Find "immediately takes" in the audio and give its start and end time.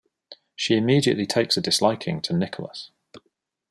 0.77-1.57